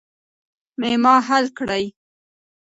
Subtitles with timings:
[0.79, 1.85] معما حل کړئ.